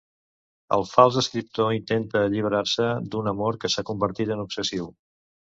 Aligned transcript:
El 0.77 0.85
fals 0.91 1.19
escriptor 1.21 1.75
intenta 1.75 2.23
alliberar-se 2.29 2.89
d'un 3.17 3.31
amor 3.35 3.61
que 3.65 3.73
s'ha 3.75 3.87
convertit 3.91 4.37
en 4.39 4.45
obsessiu. 4.49 4.91